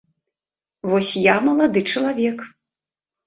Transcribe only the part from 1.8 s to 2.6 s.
чалавек.